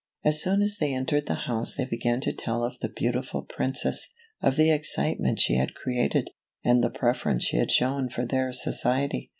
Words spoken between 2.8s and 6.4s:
beautiful Princess, of the excitement she had created,